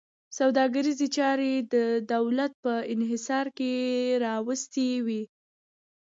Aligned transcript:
سوداګریزې 0.39 1.07
چارې 1.17 1.51
د 1.73 1.75
دولت 2.13 2.51
په 2.63 2.73
انحصار 2.93 3.45
کې 3.57 3.73
راوستې 4.25 4.89
وې. 5.05 5.21